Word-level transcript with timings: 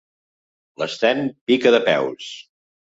L'Sten 0.85 1.23
pica 1.51 1.77
de 1.79 1.85
peus. 1.91 2.35